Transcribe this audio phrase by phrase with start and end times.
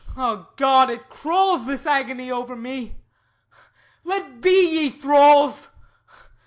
[0.17, 2.95] Ah God, it crawls This agony, over me!
[4.03, 5.69] Let be, ye thralls!